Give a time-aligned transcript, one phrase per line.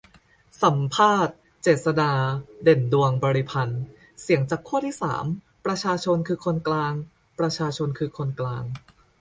[0.61, 2.13] สัมภาษณ์ เจษฎา
[2.63, 3.83] เด่นดวงบริพันธ์:
[4.21, 5.25] เสียงจากขั้วที่สาม
[5.65, 6.93] 'ประชาชนคือคนกลาง'
[7.39, 8.63] ประชาชนคือคนกลาง